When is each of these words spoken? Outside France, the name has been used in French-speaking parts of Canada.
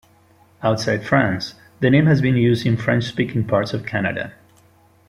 Outside 0.63 1.05
France, 1.05 1.53
the 1.79 1.91
name 1.91 2.07
has 2.07 2.23
been 2.23 2.35
used 2.35 2.65
in 2.65 2.75
French-speaking 2.75 3.45
parts 3.45 3.71
of 3.71 3.85
Canada. 3.85 4.33